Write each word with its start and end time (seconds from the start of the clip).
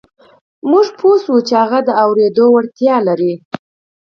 موږ 0.69 0.87
پوه 0.99 1.15
شوو 1.23 1.45
چې 1.47 1.53
هغه 1.61 1.79
د 1.87 1.89
اورېدو 2.03 2.45
وړتیا 2.51 2.95
لري 3.07 3.33